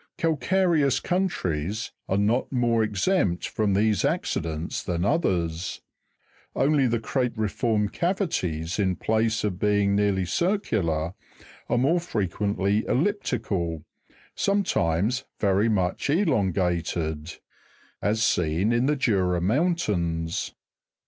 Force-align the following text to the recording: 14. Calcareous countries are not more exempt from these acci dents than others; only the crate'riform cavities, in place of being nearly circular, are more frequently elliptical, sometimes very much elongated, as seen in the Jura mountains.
14. 0.17 0.35
Calcareous 0.39 0.99
countries 0.99 1.91
are 2.09 2.17
not 2.17 2.51
more 2.51 2.81
exempt 2.81 3.47
from 3.47 3.75
these 3.75 3.99
acci 4.01 4.41
dents 4.41 4.81
than 4.81 5.05
others; 5.05 5.79
only 6.55 6.87
the 6.87 6.97
crate'riform 6.97 7.87
cavities, 7.93 8.79
in 8.79 8.95
place 8.95 9.43
of 9.43 9.59
being 9.59 9.95
nearly 9.95 10.25
circular, 10.25 11.13
are 11.69 11.77
more 11.77 11.99
frequently 11.99 12.83
elliptical, 12.87 13.85
sometimes 14.33 15.25
very 15.39 15.69
much 15.69 16.09
elongated, 16.09 17.35
as 18.01 18.23
seen 18.23 18.71
in 18.71 18.87
the 18.87 18.95
Jura 18.95 19.39
mountains. 19.39 20.55